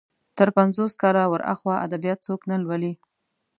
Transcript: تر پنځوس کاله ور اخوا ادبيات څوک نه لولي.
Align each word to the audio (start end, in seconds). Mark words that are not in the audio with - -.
تر 0.37 0.47
پنځوس 0.57 0.93
کاله 1.01 1.23
ور 1.29 1.41
اخوا 1.53 1.75
ادبيات 1.85 2.19
څوک 2.27 2.41
نه 2.49 2.55
لولي. 2.63 2.93